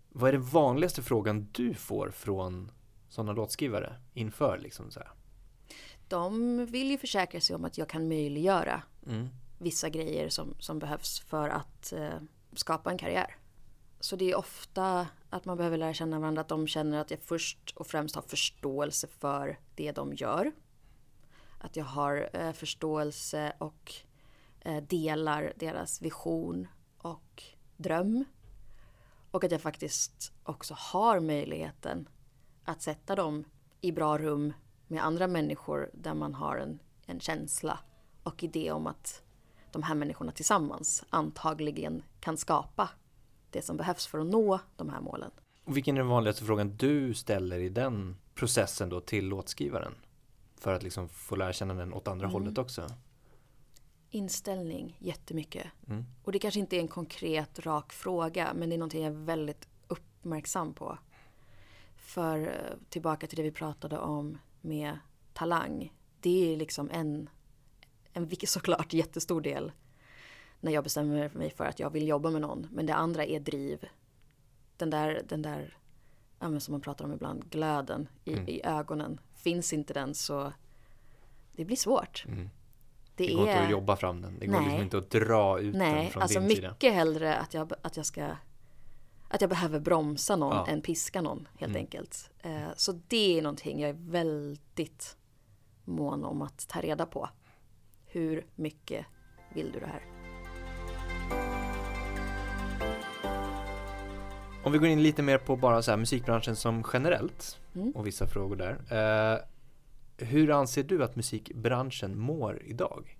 vad 0.09 0.27
är 0.27 0.31
den 0.31 0.43
vanligaste 0.43 1.01
frågan 1.03 1.47
du 1.51 1.73
får 1.73 2.11
från 2.11 2.71
sådana 3.09 3.31
låtskrivare 3.31 3.93
inför 4.13 4.57
liksom 4.57 4.91
så 4.91 4.99
här? 4.99 5.09
De 6.07 6.65
vill 6.65 6.91
ju 6.91 6.97
försäkra 6.97 7.41
sig 7.41 7.55
om 7.55 7.65
att 7.65 7.77
jag 7.77 7.89
kan 7.89 8.07
möjliggöra 8.07 8.81
Mm. 9.07 9.27
vissa 9.57 9.89
grejer 9.89 10.29
som, 10.29 10.55
som 10.59 10.79
behövs 10.79 11.19
för 11.19 11.49
att 11.49 11.93
eh, 11.93 12.09
skapa 12.53 12.91
en 12.91 12.97
karriär. 12.97 13.35
Så 13.99 14.15
det 14.15 14.31
är 14.31 14.35
ofta 14.37 15.07
att 15.29 15.45
man 15.45 15.57
behöver 15.57 15.77
lära 15.77 15.93
känna 15.93 16.19
varandra, 16.19 16.41
att 16.41 16.47
de 16.47 16.67
känner 16.67 16.97
att 17.01 17.11
jag 17.11 17.19
först 17.19 17.73
och 17.75 17.87
främst 17.87 18.15
har 18.15 18.21
förståelse 18.21 19.07
för 19.19 19.59
det 19.75 19.91
de 19.91 20.13
gör. 20.13 20.51
Att 21.59 21.75
jag 21.75 21.85
har 21.85 22.29
eh, 22.33 22.51
förståelse 22.51 23.53
och 23.57 23.93
eh, 24.59 24.83
delar 24.83 25.53
deras 25.55 26.01
vision 26.01 26.67
och 26.97 27.43
dröm. 27.77 28.25
Och 29.31 29.43
att 29.43 29.51
jag 29.51 29.61
faktiskt 29.61 30.31
också 30.43 30.73
har 30.77 31.19
möjligheten 31.19 32.09
att 32.63 32.81
sätta 32.81 33.15
dem 33.15 33.43
i 33.81 33.91
bra 33.91 34.17
rum 34.17 34.53
med 34.87 35.05
andra 35.05 35.27
människor 35.27 35.89
där 35.93 36.13
man 36.13 36.33
har 36.33 36.57
en, 36.57 36.79
en 37.05 37.19
känsla 37.19 37.79
och 38.23 38.43
idé 38.43 38.71
om 38.71 38.87
att 38.87 39.21
de 39.71 39.83
här 39.83 39.95
människorna 39.95 40.31
tillsammans 40.31 41.03
antagligen 41.09 42.03
kan 42.19 42.37
skapa 42.37 42.89
det 43.49 43.61
som 43.61 43.77
behövs 43.77 44.07
för 44.07 44.19
att 44.19 44.27
nå 44.27 44.59
de 44.75 44.89
här 44.89 45.01
målen. 45.01 45.31
Och 45.63 45.77
vilken 45.77 45.95
är 45.95 45.99
den 45.99 46.09
vanligaste 46.09 46.43
frågan 46.43 46.77
du 46.77 47.13
ställer 47.13 47.59
i 47.59 47.69
den 47.69 48.17
processen 48.35 48.89
då 48.89 49.01
till 49.01 49.27
låtskrivaren? 49.27 49.95
För 50.59 50.73
att 50.73 50.83
liksom 50.83 51.09
få 51.09 51.35
lära 51.35 51.53
känna 51.53 51.73
den 51.73 51.93
åt 51.93 52.07
andra 52.07 52.25
Mm. 52.25 52.33
hållet 52.33 52.57
också. 52.57 52.87
Inställning 54.09 54.97
jättemycket. 54.99 55.67
Mm. 55.87 56.05
Och 56.23 56.31
det 56.31 56.39
kanske 56.39 56.59
inte 56.59 56.75
är 56.75 56.79
en 56.79 56.87
konkret 56.87 57.59
rak 57.59 57.93
fråga 57.93 58.53
men 58.55 58.69
det 58.69 58.75
är 58.75 58.77
någonting 58.77 59.03
jag 59.03 59.13
är 59.13 59.25
väldigt 59.25 59.67
uppmärksam 59.87 60.73
på. 60.73 60.97
För 61.95 62.39
eh, 62.39 62.77
tillbaka 62.89 63.27
till 63.27 63.37
det 63.37 63.43
vi 63.43 63.51
pratade 63.51 63.97
om 63.97 64.37
med 64.61 64.99
talang. 65.33 65.93
Det 66.19 66.53
är 66.53 66.57
liksom 66.57 66.89
en, 66.91 67.29
en 68.13 68.29
såklart 68.47 68.93
jättestor 68.93 69.41
del 69.41 69.71
när 70.59 70.71
jag 70.71 70.83
bestämmer 70.83 71.29
mig 71.33 71.49
för 71.49 71.65
att 71.65 71.79
jag 71.79 71.89
vill 71.89 72.07
jobba 72.07 72.29
med 72.29 72.41
någon. 72.41 72.67
Men 72.71 72.85
det 72.85 72.95
andra 72.95 73.25
är 73.25 73.39
driv. 73.39 73.85
Den 74.77 74.89
där, 74.89 75.21
den 75.27 75.41
där 75.41 75.77
ja, 76.39 76.59
som 76.59 76.71
man 76.71 76.81
pratar 76.81 77.05
om 77.05 77.13
ibland, 77.13 77.49
glöden 77.49 78.07
i, 78.25 78.33
Mm. 78.33 78.47
i 78.47 78.61
ögonen. 78.63 79.19
Finns 79.35 79.73
inte 79.73 79.93
den 79.93 80.13
så 80.13 80.53
det 81.51 81.65
blir 81.65 81.75
svårt. 81.77 82.23
Mm. 82.27 82.49
Det, 83.15 83.27
Det 83.27 83.33
går 83.33 83.41
inte 83.41 83.53
är, 83.53 83.63
att 83.65 83.71
jobba 83.71 83.95
fram 83.95 84.21
den. 84.21 84.39
Det 84.39 84.45
går 84.45 84.53
Nej. 84.53 84.63
liksom 84.63 84.81
inte 84.83 84.97
att 84.97 85.09
dra 85.09 85.59
ut 85.59 85.73
den 85.73 85.79
nej, 85.79 86.09
från 86.09 86.21
alltså 86.23 86.39
din 86.39 86.49
sida. 86.49 86.69
mycket 86.69 86.93
hellre 86.93 87.35
att 87.37 87.53
jag, 87.53 87.71
att 87.81 87.97
jag 87.97 88.05
ska 88.05 88.35
att 89.31 89.41
jag 89.41 89.49
behöver 89.49 89.79
bromsa 89.79 90.35
någon 90.35 90.55
Ja. 90.55 90.67
än 90.67 90.81
piska 90.81 91.21
någon 91.21 91.47
helt 91.59 91.69
Mm. 91.69 91.79
enkelt. 91.79 92.29
Eh, 92.39 92.67
så 92.75 92.91
det 93.07 93.37
är 93.37 93.41
någonting 93.41 93.79
jag 93.81 93.89
är 93.89 93.97
väldigt 93.99 95.17
mån 95.85 96.23
om 96.25 96.41
att 96.41 96.67
ta 96.67 96.81
reda 96.81 97.05
på. 97.05 97.29
Hur 98.05 98.45
mycket 98.55 99.05
vill 99.53 99.71
du 99.71 99.79
det 99.79 99.85
här? 99.87 100.03
Om 104.63 104.71
vi 104.71 104.77
går 104.77 104.87
in 104.87 105.03
lite 105.03 105.21
mer 105.21 105.37
på 105.37 105.55
bara 105.55 105.81
så 105.81 105.91
här 105.91 105.97
musikbranschen 105.97 106.55
som 106.55 106.83
generellt 106.93 107.55
Mm. 107.75 107.91
och 107.91 108.07
vissa 108.07 108.27
frågor 108.27 108.55
där. 108.55 108.71
Eh, 108.91 109.39
hur 110.27 110.51
anser 110.51 110.83
du 110.83 111.03
att 111.03 111.15
musikbranschen 111.15 112.19
mår 112.19 112.61
idag? 112.65 113.17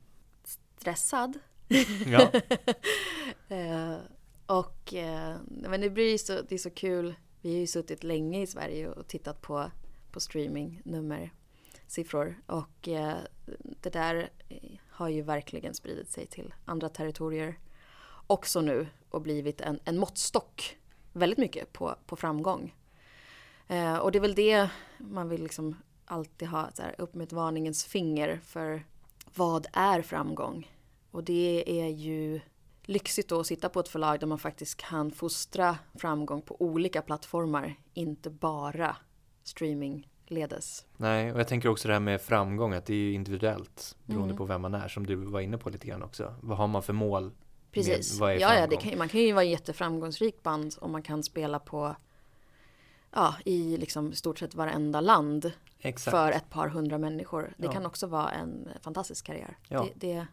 Stressad? 0.78 1.40
Ja, 2.08 2.32
Eh, 3.48 3.96
och 4.46 4.94
eh, 4.94 5.36
men 5.46 5.82
det 5.82 5.90
blir 5.90 6.18
så, 6.18 6.42
det 6.50 6.56
är 6.56 6.60
så 6.60 6.70
kul. 6.70 7.16
Vi 7.42 7.52
har 7.54 7.60
ju 7.60 7.68
suttit 7.68 8.04
länge 8.04 8.42
i 8.42 8.48
Sverige 8.48 8.90
och 8.90 9.08
tittat 9.08 9.42
på, 9.42 9.72
på 10.12 10.20
streamingnummer, 10.20 11.34
siffror. 11.88 12.36
Och 12.46 12.88
eh, 12.88 13.18
det 13.82 13.90
där 13.90 14.30
eh, 14.50 14.58
har 14.90 15.10
ju 15.10 15.22
verkligen 15.22 15.74
spridit 15.74 16.10
sig 16.10 16.26
till 16.28 16.54
andra 16.66 16.90
territorier 16.90 17.60
också 18.28 18.62
nu 18.62 18.88
och 19.10 19.22
blivit 19.22 19.62
en, 19.62 19.80
en 19.86 19.98
måttstock 19.98 20.78
väldigt 21.14 21.40
mycket 21.40 21.74
på, 21.74 21.96
på 22.06 22.16
framgång. 22.16 22.76
Eh, 23.68 23.98
och 23.98 24.12
det 24.12 24.18
är 24.18 24.22
väl 24.22 24.36
det 24.36 24.70
man 24.98 25.30
vill 25.30 25.44
liksom 25.44 25.76
alltid 26.06 26.48
ha 26.48 26.70
så 26.74 26.82
här, 26.82 26.96
upp 26.98 27.14
med 27.16 27.26
ett 27.26 27.34
varningens 27.34 27.86
finger 27.86 28.40
för 28.44 28.84
vad 29.36 29.68
är 29.74 30.02
framgång? 30.02 30.72
Och 31.12 31.24
det 31.24 31.64
är 31.82 31.88
ju 31.88 32.40
lyxigt 32.84 33.30
då 33.30 33.40
att 33.40 33.48
sitta 33.48 33.70
på 33.70 33.80
ett 33.80 33.88
förlag 33.88 34.20
där 34.20 34.28
man 34.28 34.40
faktiskt 34.40 34.78
kan 34.78 35.12
fostra 35.12 35.78
framgång 35.96 36.42
på 36.42 36.62
olika 36.62 37.02
plattformar, 37.02 37.76
inte 37.94 38.30
bara 38.30 38.96
streamingledes. 39.44 40.86
nej, 40.98 41.34
och 41.34 41.40
jag 41.40 41.48
tänker 41.48 41.70
också 41.70 41.88
det 41.88 41.94
här 41.94 42.00
med 42.00 42.22
framgång, 42.22 42.74
att 42.74 42.86
det 42.86 42.94
är 42.94 42.98
ju 42.98 43.14
individuellt 43.14 43.96
beroende 44.06 44.26
Mm. 44.26 44.38
på 44.38 44.46
vem 44.46 44.62
man 44.62 44.74
är, 44.74 44.88
som 44.88 45.06
du 45.06 45.16
var 45.16 45.40
inne 45.40 45.58
på 45.58 45.70
lite 45.70 45.88
grann 45.88 46.04
också. 46.04 46.36
Vad 46.42 46.58
har 46.58 46.68
man 46.68 46.84
för 46.84 46.94
mål? 46.94 47.32
Precis. 47.72 48.22
är 48.22 48.30
ja, 48.32 48.68
ja, 48.72 48.80
kan, 48.80 48.98
man 48.98 49.10
kan 49.10 49.22
ju 49.22 49.32
vara 49.34 49.44
en 49.46 49.50
jätteframgångsrik 49.52 50.44
band 50.44 50.76
om 50.82 50.92
man 50.92 51.02
kan 51.04 51.24
spela 51.24 51.60
på 51.60 51.96
ja, 53.12 53.36
i 53.46 53.78
liksom 53.78 54.14
stort 54.14 54.40
sett 54.40 54.56
varenda 54.56 55.02
land 55.02 55.52
Exakt. 55.80 56.12
för 56.18 56.32
ett 56.32 56.50
par 56.50 56.68
hundra 56.68 56.98
människor. 56.98 57.54
Det 57.58 57.66
Ja. 57.66 57.72
kan 57.72 57.86
också 57.86 58.08
vara 58.08 58.32
en 58.32 58.70
fantastisk 58.82 59.26
karriär. 59.26 59.58
Ja. 59.68 59.88
Det, 59.96 60.08
det, 60.14 60.28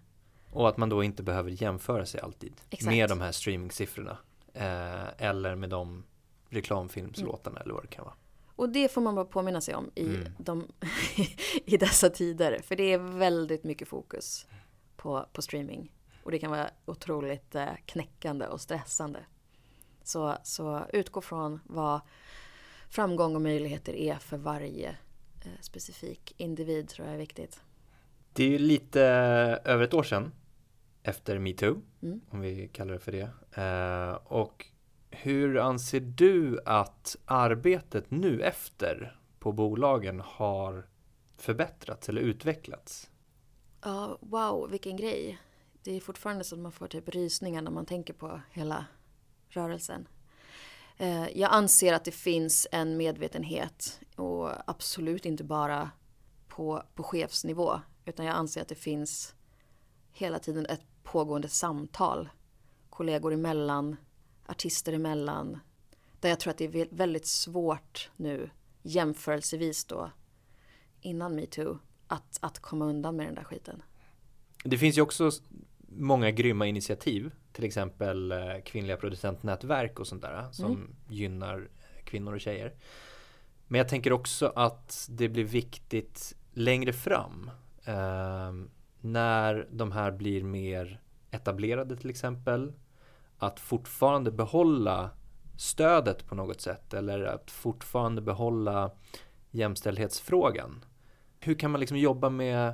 Och 0.53 0.69
att 0.69 0.77
man 0.77 0.89
då 0.89 1.03
inte 1.05 1.23
behöver 1.23 1.63
jämföra 1.63 2.07
sig 2.07 2.21
alltid 2.21 2.53
Exakt. 2.71 2.91
med 2.91 3.09
de 3.09 3.21
här 3.21 3.33
streamingsiffrorna. 3.33 4.19
Eh, 4.53 5.07
eller 5.27 5.55
med 5.55 5.71
de 5.71 6.05
reklamfilmslåtarna 6.49 7.61
eller 7.61 7.75
vad 7.75 7.83
det 7.83 7.89
kan 7.89 8.05
vara. 8.05 8.15
och 8.57 8.69
det 8.69 8.93
får 8.93 9.01
man 9.01 9.15
bara 9.15 9.25
påminna 9.25 9.61
sig 9.61 9.75
om 9.75 9.91
i, 9.95 10.07
Mm. 10.07 10.29
de, 10.39 10.67
i 11.65 11.77
dessa 11.77 12.11
tider. 12.11 12.61
För 12.65 12.77
det 12.77 12.93
är 12.93 12.99
väldigt 12.99 13.65
mycket 13.65 13.89
fokus 13.89 14.47
på, 14.97 15.27
på 15.33 15.43
streaming. 15.43 15.93
Och 16.27 16.33
det 16.33 16.39
kan 16.39 16.51
vara 16.51 16.71
otroligt 16.85 17.55
eh, 17.55 17.69
knäckande 17.85 18.47
och 18.47 18.61
stressande. 18.61 19.19
Så, 20.03 20.37
så 20.43 20.87
utgå 20.93 21.21
från 21.21 21.61
vad 21.65 22.01
framgång 22.91 23.35
och 23.35 23.43
möjligheter 23.43 23.93
är 23.95 24.15
för 24.17 24.37
varje 24.37 24.89
eh, 25.45 25.61
specifik 25.61 26.35
individ 26.37 26.89
tror 26.89 27.07
jag 27.07 27.15
är 27.15 27.19
viktigt. 27.19 27.61
Det 28.33 28.45
är 28.45 28.49
ju 28.49 28.59
lite 28.59 29.01
över 29.65 29.85
ett 29.85 29.95
år 29.95 30.03
sedan 30.03 30.33
efter 31.03 31.39
metoo, 31.39 31.83
Mm. 32.03 32.21
om 32.31 32.41
vi 32.41 32.69
kallar 32.69 32.93
det 32.93 32.99
för 33.01 33.13
det. 33.13 33.31
Eh, 33.63 34.15
och 34.33 34.67
hur 35.11 35.59
anser 35.59 36.01
du 36.01 36.61
att 36.65 37.17
arbetet 37.25 38.11
nu 38.11 38.43
efter 38.43 39.19
på 39.39 39.53
bolagen 39.53 40.21
har 40.25 40.87
förbättrats 41.37 42.09
eller 42.09 42.21
utvecklats? 42.21 43.11
Ja, 43.83 44.19
wow, 44.21 44.71
vilken 44.71 44.97
grej. 44.97 45.39
Det 45.87 45.97
är 45.97 46.01
fortfarande 46.01 46.45
så 46.45 46.55
att 46.55 46.61
man 46.61 46.73
får 46.73 46.87
typ 46.87 47.09
rysningar 47.09 47.63
när 47.63 47.71
man 47.71 47.87
tänker 47.87 48.15
på 48.15 48.41
hela 48.51 48.87
rörelsen. 49.49 50.09
Eh, 50.97 51.39
jag 51.39 51.53
anser 51.53 51.93
att 51.93 52.05
det 52.05 52.11
finns 52.11 52.67
en 52.73 52.97
medvetenhet 52.97 54.01
och 54.17 54.71
absolut 54.71 55.25
inte 55.25 55.45
bara 55.45 55.91
på, 56.49 56.83
på 56.95 57.03
chefsnivå 57.03 57.81
utan 58.05 58.27
jag 58.27 58.37
anser 58.37 58.63
att 58.63 58.69
det 58.69 58.75
finns 58.75 59.35
hela 60.13 60.39
tiden 60.39 60.67
ett 60.67 60.83
pågående 61.03 61.49
samtal 61.49 62.29
kollegor 62.91 63.33
emellan, 63.33 63.97
artister 64.47 64.93
emellan 64.93 65.59
där 66.21 66.29
jag 66.29 66.41
tror 66.41 66.51
att 66.51 66.59
det 66.59 66.65
är 66.65 66.89
väldigt 66.91 67.27
svårt 67.27 68.11
nu 68.17 68.51
jämförelsevis 68.83 69.85
då 69.85 70.11
innan 71.01 71.35
metoo 71.35 71.79
att, 72.07 72.39
att 72.41 72.59
komma 72.59 72.85
undan 72.85 73.17
med 73.17 73.27
den 73.27 73.35
där 73.35 73.45
skiten. 73.45 73.83
Det 74.65 74.79
finns 74.79 74.99
ju 74.99 75.03
också 75.03 75.31
många 75.99 76.31
grymma 76.31 76.67
initiativ, 76.67 77.31
till 77.53 77.65
exempel 77.65 78.33
eh, 78.33 78.39
kvinnliga 78.65 78.97
producentnätverk 78.97 80.01
och 80.01 80.07
sånt 80.07 80.23
där 80.23 80.47
som 80.53 80.67
Mm. 80.73 80.95
gynnar 81.09 81.69
kvinnor 82.05 82.35
och 82.35 82.41
tjejer. 82.41 82.75
Men 83.67 83.79
jag 83.79 83.89
tänker 83.89 84.13
också 84.13 84.53
att 84.57 85.07
det 85.11 85.29
blir 85.29 85.45
viktigt 85.45 86.37
längre 86.53 86.93
fram 86.93 87.51
ehm, 87.85 88.71
när 89.01 89.69
de 89.71 89.93
här 89.93 90.11
blir 90.13 90.45
mer 90.45 91.01
etablerade 91.31 91.97
till 91.97 92.11
exempel 92.11 92.73
att 93.39 93.61
fortfarande 93.61 94.31
behålla 94.31 95.11
stödet 95.57 96.27
på 96.27 96.35
något 96.35 96.61
sätt 96.61 96.95
eller 96.95 97.25
att 97.25 97.51
fortfarande 97.51 98.23
behålla 98.23 98.91
jämställdhetsfrågan. 99.51 100.85
Hur 101.41 101.55
kan 101.55 101.71
man 101.71 101.81
liksom 101.81 101.99
jobba 101.99 102.31
med 102.31 102.73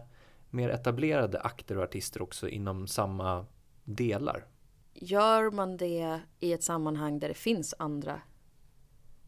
mer 0.53 0.69
etablerade 0.69 1.41
akter 1.41 1.77
och 1.77 1.85
artister 1.85 2.23
också 2.23 2.49
inom 2.49 2.87
samma 2.87 3.47
delar? 3.85 4.47
Gör 4.95 5.51
man 5.51 5.77
det 5.77 6.21
i 6.41 6.53
ett 6.53 6.63
sammanhang 6.63 7.19
där 7.19 7.29
det 7.29 7.35
finns 7.35 7.75
andra 7.79 8.21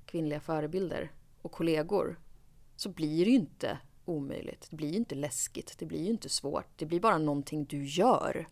kvinnliga 0.06 0.40
förebilder 0.40 1.12
och 1.42 1.52
kollegor 1.52 2.20
så 2.76 2.88
blir 2.88 3.24
det 3.24 3.30
ju 3.30 3.36
inte 3.36 3.78
omöjligt. 4.04 4.66
Det 4.70 4.76
blir 4.76 4.88
ju 4.88 4.96
inte 4.96 5.14
läskigt. 5.14 5.78
Det 5.78 5.86
blir 5.86 6.02
ju 6.02 6.10
inte 6.10 6.28
svårt. 6.28 6.66
Det 6.76 6.86
blir 6.86 7.00
bara 7.00 7.18
någonting 7.18 7.64
du 7.64 7.84
gör. 7.84 8.48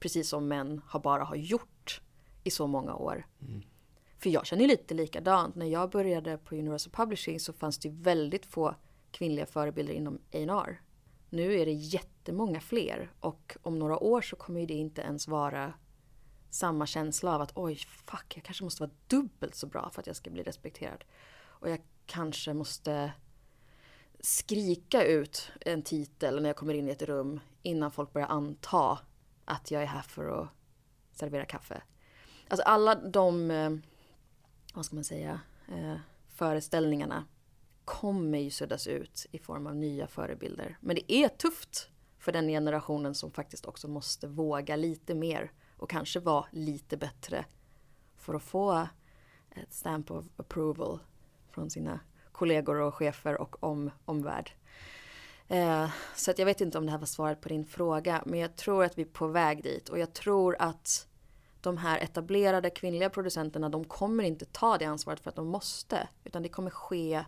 Precis 0.00 0.28
som 0.28 0.48
män 0.48 0.82
har 0.86 1.00
bara 1.00 1.24
har 1.24 1.36
gjort 1.36 2.02
i 2.44 2.50
så 2.50 2.66
många 2.66 2.94
år. 2.94 3.26
För 4.18 4.30
jag 4.30 4.46
känner 4.46 4.62
ju 4.62 4.68
lite 4.68 4.94
likadant. 4.94 5.54
När 5.54 5.66
jag 5.66 5.90
började 5.90 6.38
på 6.38 6.54
Universal 6.54 6.92
Publishing 6.92 7.40
så 7.40 7.52
fanns 7.52 7.78
det 7.78 7.88
väldigt 7.88 8.46
få 8.46 8.74
kvinnliga 9.10 9.46
förebilder 9.46 9.94
inom 9.94 10.14
A&R. 10.14 10.80
Nu 11.30 11.60
är 11.60 11.66
det 11.66 11.72
jättemånga 11.72 12.60
fler 12.60 13.12
och 13.20 13.56
om 13.62 13.78
några 13.78 13.98
år 13.98 14.22
så 14.22 14.36
kommer 14.36 14.60
ju 14.60 14.66
det 14.66 14.74
inte 14.74 15.02
ens 15.02 15.28
vara 15.28 15.72
samma 16.50 16.86
känsla 16.86 17.34
av 17.34 17.40
att 17.40 17.52
oj, 17.54 17.76
fuck, 17.76 18.32
jag 18.36 18.44
kanske 18.44 18.64
måste 18.64 18.82
vara 18.82 18.90
dubbelt 19.06 19.54
så 19.54 19.66
bra 19.66 19.90
för 19.90 20.00
att 20.00 20.06
jag 20.06 20.16
ska 20.16 20.30
bli 20.30 20.42
respekterad. 20.42 21.04
Och 21.42 21.70
jag 21.70 21.80
kanske 22.06 22.54
måste 22.54 23.12
skrika 24.20 25.04
ut 25.04 25.50
en 25.60 25.82
titel 25.82 26.42
när 26.42 26.48
jag 26.48 26.56
kommer 26.56 26.74
in 26.74 26.88
i 26.88 26.90
ett 26.90 27.02
rum 27.02 27.40
innan 27.62 27.90
folk 27.90 28.12
börjar 28.12 28.28
anta 28.28 28.98
att 29.44 29.70
jag 29.70 29.82
är 29.82 29.86
här 29.86 30.02
för 30.02 30.42
att 30.42 30.48
servera 31.12 31.44
kaffe. 31.44 31.82
Alltså 32.48 32.64
alla 32.64 32.94
de, 32.94 33.50
eh, 33.50 33.70
vad 34.74 34.84
ska 34.84 34.94
man 34.94 35.04
säga, 35.04 35.40
eh, 35.68 35.96
föreställningarna 36.28 37.24
kommer 37.90 38.38
ju 38.38 38.50
suddas 38.50 38.86
ut 38.86 39.26
i 39.30 39.38
form 39.38 39.66
av 39.66 39.76
nya 39.76 40.06
förebilder. 40.06 40.78
Men 40.80 40.96
det 40.96 41.12
är 41.12 41.28
tufft 41.28 41.90
för 42.18 42.32
den 42.32 42.48
generationen 42.48 43.14
som 43.14 43.30
faktiskt 43.30 43.66
också 43.66 43.88
måste 43.88 44.26
våga 44.26 44.76
lite 44.76 45.14
mer 45.14 45.52
och 45.76 45.90
kanske 45.90 46.20
vara 46.20 46.46
lite 46.50 46.96
bättre 46.96 47.44
för 48.16 48.34
att 48.34 48.42
få 48.42 48.88
ett 49.50 49.72
stamp 49.72 50.10
of 50.10 50.24
approval 50.36 50.98
från 51.50 51.70
sina 51.70 52.00
kollegor 52.32 52.80
och 52.80 52.94
chefer 52.94 53.40
och 53.40 53.62
om, 53.62 53.90
omvärld. 54.04 54.52
Eh, 55.48 55.90
så 56.16 56.30
att 56.30 56.38
jag 56.38 56.46
vet 56.46 56.60
inte 56.60 56.78
om 56.78 56.86
det 56.86 56.92
här 56.92 56.98
var 56.98 57.06
svaret 57.06 57.40
på 57.40 57.48
din 57.48 57.66
fråga, 57.66 58.22
men 58.26 58.40
jag 58.40 58.56
tror 58.56 58.84
att 58.84 58.98
vi 58.98 59.02
är 59.02 59.06
på 59.06 59.26
väg 59.26 59.62
dit 59.62 59.88
och 59.88 59.98
jag 59.98 60.12
tror 60.12 60.56
att 60.58 61.08
de 61.60 61.76
här 61.76 61.98
etablerade 61.98 62.70
kvinnliga 62.70 63.10
producenterna, 63.10 63.68
de 63.68 63.84
kommer 63.84 64.24
inte 64.24 64.44
ta 64.44 64.78
det 64.78 64.84
ansvaret 64.84 65.20
för 65.20 65.30
att 65.30 65.36
de 65.36 65.46
måste, 65.46 66.08
utan 66.24 66.42
det 66.42 66.48
kommer 66.48 66.70
ske 66.70 67.24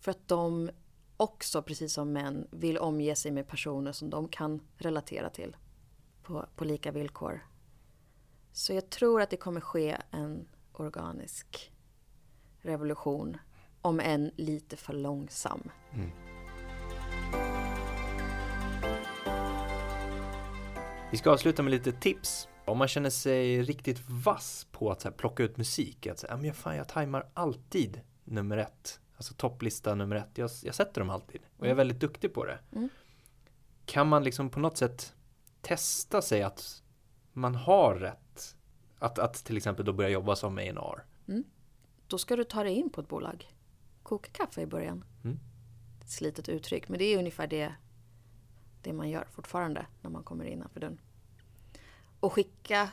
för 0.00 0.10
att 0.10 0.28
de 0.28 0.70
också, 1.16 1.62
precis 1.62 1.92
som 1.92 2.12
män, 2.12 2.48
vill 2.50 2.78
omge 2.78 3.14
sig 3.14 3.30
med 3.32 3.48
personer 3.48 3.92
som 3.92 4.10
de 4.10 4.28
kan 4.28 4.60
relatera 4.76 5.30
till 5.30 5.56
på, 6.22 6.46
på 6.56 6.64
lika 6.64 6.92
villkor. 6.92 7.46
Så 8.52 8.72
jag 8.72 8.90
tror 8.90 9.22
att 9.22 9.30
det 9.30 9.36
kommer 9.36 9.60
ske 9.60 9.96
en 10.10 10.48
organisk 10.72 11.72
revolution 12.60 13.36
om 13.80 14.00
än 14.00 14.30
lite 14.36 14.76
för 14.76 14.92
långsam. 14.92 15.70
Mm. 15.92 16.10
Vi 21.10 21.16
ska 21.16 21.30
avsluta 21.30 21.62
med 21.62 21.70
lite 21.70 21.92
tips. 21.92 22.48
Om 22.64 22.78
man 22.78 22.88
känner 22.88 23.10
sig 23.10 23.62
riktigt 23.62 24.00
vass 24.08 24.66
på 24.72 24.90
att 24.90 25.00
så 25.00 25.08
här, 25.08 25.16
plocka 25.16 25.42
ut 25.42 25.56
musik, 25.56 26.06
att 26.06 26.18
säga, 26.18 26.36
men 26.36 26.44
jag, 26.44 26.56
fan, 26.56 26.76
jag 26.76 26.88
tajmar 26.88 27.30
alltid 27.34 28.00
nummer 28.24 28.58
ett. 28.58 29.00
Alltså 29.20 29.34
topplista 29.34 29.94
nummer 29.94 30.16
ett, 30.16 30.38
jag, 30.38 30.50
jag 30.62 30.74
sätter 30.74 31.00
dem 31.00 31.10
alltid. 31.10 31.40
Och 31.56 31.66
jag 31.66 31.66
är 31.66 31.72
Mm. 31.72 31.76
väldigt 31.76 32.00
duktig 32.00 32.34
på 32.34 32.44
det. 32.44 32.58
Mm. 32.72 32.88
Kan 33.84 34.08
man 34.08 34.24
liksom 34.24 34.50
på 34.50 34.60
något 34.60 34.76
sätt 34.76 35.14
testa 35.60 36.22
sig 36.22 36.42
att 36.42 36.82
man 37.32 37.54
har 37.54 37.94
rätt? 37.94 38.56
Att, 38.98 39.18
att 39.18 39.34
till 39.34 39.56
exempel 39.56 39.84
då 39.84 39.92
börja 39.92 40.08
jobba 40.10 40.36
som 40.36 40.58
A&R. 40.58 41.04
Då 42.06 42.18
ska 42.18 42.36
du 42.36 42.44
ta 42.44 42.62
dig 42.64 42.72
in 42.74 42.90
på 42.90 43.00
ett 43.00 43.08
bolag. 43.08 43.54
Koka 44.02 44.30
kaffe 44.32 44.60
i 44.60 44.66
början. 44.66 45.04
Mm. 45.24 45.38
Ett 46.00 46.10
slitet 46.10 46.48
uttryck, 46.48 46.88
men 46.88 46.98
det 46.98 47.04
är 47.04 47.18
ungefär 47.18 47.46
det, 47.46 47.74
det 48.82 48.92
man 48.92 49.10
gör 49.10 49.26
fortfarande 49.30 49.86
när 50.00 50.10
man 50.10 50.22
kommer 50.22 50.44
innanför 50.44 50.80
dörren. 50.80 51.00
Och 52.20 52.32
skicka 52.32 52.90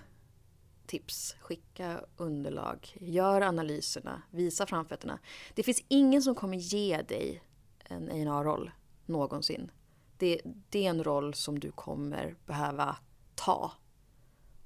tips, 0.88 1.36
skicka 1.40 2.02
underlag, 2.18 2.98
gör 3.00 3.42
analyserna, 3.42 4.22
visa 4.32 4.66
framfötterna. 4.66 5.20
Det 5.54 5.64
finns 5.64 5.84
ingen 5.88 6.22
som 6.22 6.36
kommer 6.36 6.58
ge 6.58 7.02
dig 7.02 7.44
en 7.80 8.10
A&R-roll 8.10 8.72
någonsin. 9.06 9.72
Det, 10.18 10.42
det 10.70 10.86
är 10.86 10.90
en 10.90 11.04
roll 11.04 11.34
som 11.34 11.60
du 11.60 11.72
kommer 11.72 12.36
behöva 12.46 12.98
ta 13.36 13.72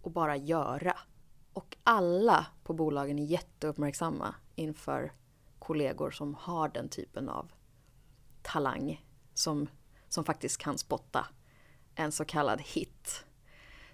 och 0.01 0.11
bara 0.11 0.37
göra. 0.37 0.97
Och 1.53 1.77
alla 1.83 2.45
på 2.63 2.73
bolagen 2.73 3.19
är 3.19 3.25
jätteuppmärksamma 3.25 4.35
inför 4.55 5.13
kollegor 5.59 6.11
som 6.11 6.35
har 6.35 6.69
den 6.69 6.89
typen 6.89 7.29
av 7.29 7.51
talang 8.41 9.05
som, 9.33 9.67
som 10.09 10.23
faktiskt 10.23 10.57
kan 10.57 10.77
spotta 10.77 11.27
en 11.95 12.11
så 12.11 12.25
kallad 12.25 12.61
hit. 12.61 12.90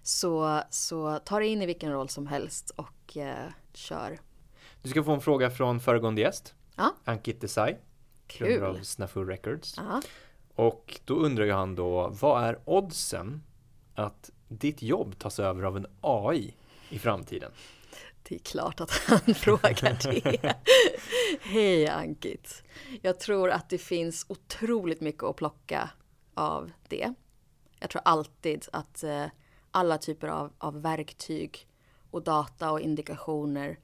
Så, 0.07 0.61
så 0.69 1.19
ta 1.19 1.39
dig 1.39 1.47
in 1.47 1.61
i 1.61 1.65
vilken 1.65 1.91
roll 1.91 2.09
som 2.09 2.27
helst 2.27 2.69
och 2.69 3.17
eh, 3.17 3.51
kör. 3.73 4.19
Du 4.81 4.89
ska 4.89 5.03
få 5.03 5.11
en 5.11 5.21
fråga 5.21 5.49
från 5.49 5.79
föregående 5.79 6.21
gäst. 6.21 6.55
Ja. 6.75 6.95
Ankit 7.03 7.41
Desai, 7.41 7.77
Kul! 8.27 8.63
av 8.63 8.79
Snafu 8.83 9.23
Records. 9.23 9.73
Ja. 9.77 10.01
Och 10.55 10.99
då 11.05 11.13
undrar 11.15 11.45
ju 11.45 11.51
han 11.51 11.75
då, 11.75 12.07
vad 12.07 12.43
är 12.43 12.59
oddsen 12.65 13.43
att 13.95 14.31
ditt 14.47 14.81
jobb 14.81 15.19
tas 15.19 15.39
över 15.39 15.63
av 15.63 15.77
en 15.77 15.87
AI 16.01 16.53
i 16.89 16.99
framtiden? 16.99 17.51
Det 18.23 18.35
är 18.35 18.39
klart 18.39 18.81
att 18.81 18.91
han 18.91 19.19
frågar 19.35 20.11
det. 20.11 20.55
Hej 21.41 21.87
Ankit. 21.87 22.63
Jag 23.01 23.19
tror 23.19 23.49
att 23.49 23.69
det 23.69 23.77
finns 23.77 24.25
otroligt 24.29 25.01
mycket 25.01 25.23
att 25.23 25.35
plocka 25.35 25.89
av 26.33 26.71
det. 26.87 27.13
Jag 27.79 27.89
tror 27.89 28.01
alltid 28.05 28.65
att 28.71 29.03
eh, 29.03 29.25
alla 29.77 29.97
typer 29.97 30.27
av, 30.27 30.53
av 30.57 30.81
verktyg 30.81 31.67
och 32.11 32.23
data 32.23 32.71
och 32.71 32.81
indikationer 32.81 33.79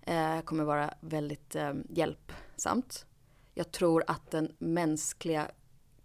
eh, 0.00 0.40
kommer 0.40 0.64
vara 0.64 0.94
väldigt 1.00 1.54
eh, 1.54 1.72
hjälpsamt. 1.88 3.06
Jag 3.54 3.72
tror 3.72 4.04
att 4.06 4.30
den 4.30 4.54
mänskliga 4.58 5.50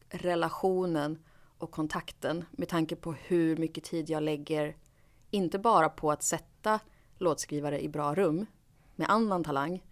relationen 0.10 1.24
och 1.58 1.72
kontakten 1.72 2.46
med 2.52 2.70
tanke 2.70 2.96
på 2.96 3.14
hur 3.14 3.58
mycket 3.58 3.84
tid 3.84 4.10
jag 4.10 4.24
lägger 4.24 4.78
inte 5.32 5.60
bara 5.60 5.90
på 5.90 6.12
att 6.12 6.24
sätta 6.24 6.80
låtskrivare 7.18 7.84
i 7.84 7.90
bra 7.90 8.16
rum 8.16 8.46
med 8.96 9.10
annan 9.10 9.44
talang 9.44 9.84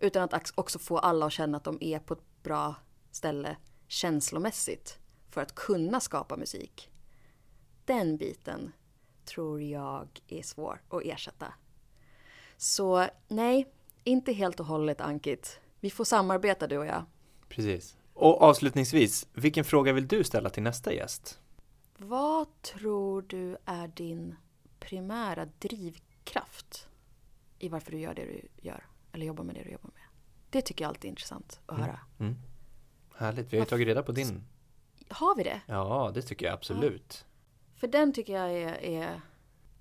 utan 0.00 0.22
att 0.22 0.52
också 0.54 0.78
få 0.78 0.98
alla 0.98 1.26
att 1.26 1.32
känna 1.32 1.56
att 1.56 1.64
de 1.64 1.78
är 1.80 1.98
på 1.98 2.14
ett 2.14 2.42
bra 2.42 2.74
ställe 3.10 3.56
känslomässigt 3.88 4.98
för 5.30 5.40
att 5.40 5.54
kunna 5.54 6.00
skapa 6.00 6.36
musik. 6.36 6.90
Den 7.84 8.16
biten 8.16 8.72
tror 9.24 9.62
jag 9.62 10.08
är 10.28 10.42
svår 10.42 10.82
att 10.88 11.02
ersätta. 11.04 11.54
Så 12.56 13.08
nej, 13.28 13.72
inte 14.04 14.32
helt 14.32 14.60
och 14.60 14.66
hållet 14.66 15.00
Ankit. 15.00 15.60
Vi 15.80 15.90
får 15.90 16.04
samarbeta 16.04 16.66
du 16.66 16.78
och 16.78 16.86
jag. 16.86 17.04
Precis. 17.48 17.96
Och 18.14 18.42
avslutningsvis, 18.42 19.26
vilken 19.32 19.64
fråga 19.64 19.92
vill 19.92 20.08
du 20.08 20.24
ställa 20.24 20.50
till 20.50 20.62
nästa 20.62 20.92
gäst? 20.92 21.40
Vad 21.96 22.62
tror 22.62 23.22
du 23.22 23.56
är 23.64 23.88
din 23.88 24.36
primära 24.80 25.46
drivkraft 25.58 26.88
i 27.58 27.68
varför 27.68 27.90
du 27.90 27.98
gör 27.98 28.14
det 28.14 28.24
du 28.24 28.48
gör? 28.68 28.86
Eller 29.12 29.26
jobbar 29.26 29.44
med 29.44 29.54
det 29.54 29.62
du 29.62 29.70
jobbar 29.70 29.90
med? 29.94 30.02
Det 30.50 30.62
tycker 30.62 30.84
jag 30.84 30.88
alltid 30.88 31.04
är 31.04 31.08
intressant 31.08 31.60
att 31.66 31.78
höra. 31.78 32.00
Mm. 32.18 32.36
Härligt, 33.16 33.52
vi 33.52 33.56
har 33.56 33.64
ju 33.64 33.68
tagit 33.68 33.86
reda 33.86 34.02
på 34.02 34.12
din. 34.12 34.44
Har 35.08 35.36
vi 35.36 35.42
det? 35.42 35.60
Ja, 35.66 36.10
det 36.14 36.22
tycker 36.22 36.46
jag 36.46 36.52
absolut. 36.52 37.26
För 37.76 37.86
den 37.86 38.12
tycker 38.12 38.32
jag 38.32 38.52
är, 38.52 38.84
är, 38.84 39.20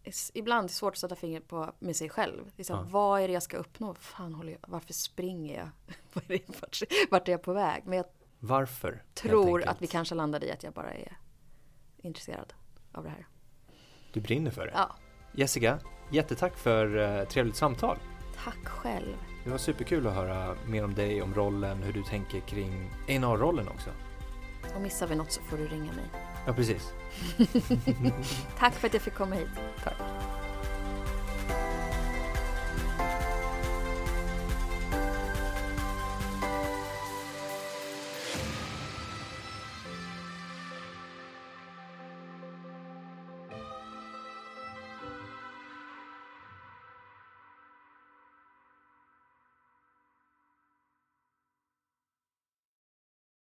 är 0.03 0.13
ibland 0.33 0.71
svårt 0.71 0.93
att 0.93 0.97
sätta 0.97 1.15
fingret 1.15 1.47
på 1.47 1.73
med 1.79 1.95
sig 1.95 2.09
själv. 2.09 2.51
Det 2.55 2.61
är 2.61 2.63
så 2.63 2.73
här, 2.75 2.81
Ja. 2.83 2.87
Vad 2.89 3.21
är 3.21 3.27
det 3.27 3.33
jag 3.33 3.43
ska 3.43 3.57
uppnå? 3.57 3.93
Fan 3.93 4.33
håller 4.33 4.51
jag, 4.51 4.59
varför 4.67 4.93
springer 4.93 5.57
jag? 5.57 5.69
Vart, 7.11 7.27
är 7.27 7.31
jag 7.31 7.41
på 7.41 7.53
väg? 7.53 7.83
Men 7.85 7.97
jag 7.97 8.05
Varför? 8.39 9.03
tror 9.13 9.67
att 9.67 9.81
vi 9.81 9.87
kanske 9.87 10.15
landade 10.15 10.45
i 10.45 10.51
att 10.51 10.63
jag 10.63 10.73
bara 10.73 10.93
är 10.93 11.17
intresserad 11.97 12.53
av 12.91 13.03
det 13.03 13.09
här. 13.09 13.27
Du 14.13 14.21
brinner 14.21 14.51
för 14.51 14.65
det. 14.65 14.71
Ja, 14.75 14.95
Jessica, 15.35 15.79
jättetack 16.11 16.57
för 16.57 16.97
eh, 17.19 17.27
trevligt 17.27 17.55
samtal. 17.55 17.97
tack 18.43 18.65
själv. 18.67 19.15
Det 19.43 19.49
var 19.49 19.57
superkul 19.57 20.07
att 20.07 20.13
höra 20.13 20.55
mer 20.67 20.83
om 20.83 20.93
dig, 20.95 21.21
om 21.21 21.33
rollen, 21.33 21.83
hur 21.83 21.93
du 21.93 22.03
tänker 22.03 22.39
kring 22.39 22.89
A&R-rollen 23.07 23.67
också. 23.67 23.89
Och 24.75 24.81
missar 24.81 25.07
vi 25.07 25.15
något 25.15 25.31
så 25.31 25.41
får 25.41 25.57
du 25.57 25.67
ringa 25.67 25.91
mig. 25.93 26.05
Ja, 26.45 26.53
precis. 26.53 26.93
Tack 28.59 28.73
för 28.73 28.87
att 28.87 28.93
jag 28.93 29.03
fick 29.03 29.13
komma 29.13 29.35
hit. 29.35 29.47
Tack. 29.83 29.93